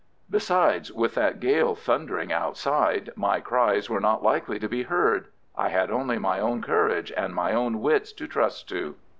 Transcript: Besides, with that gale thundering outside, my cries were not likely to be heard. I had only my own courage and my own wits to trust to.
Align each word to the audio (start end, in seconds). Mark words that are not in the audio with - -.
Besides, 0.31 0.91
with 0.91 1.13
that 1.13 1.39
gale 1.39 1.75
thundering 1.75 2.33
outside, 2.33 3.11
my 3.15 3.39
cries 3.39 3.87
were 3.87 3.99
not 4.01 4.23
likely 4.23 4.57
to 4.57 4.67
be 4.67 4.81
heard. 4.81 5.27
I 5.55 5.69
had 5.69 5.91
only 5.91 6.17
my 6.17 6.39
own 6.39 6.63
courage 6.63 7.11
and 7.15 7.35
my 7.35 7.53
own 7.53 7.81
wits 7.81 8.11
to 8.13 8.25
trust 8.27 8.67
to. 8.69 8.95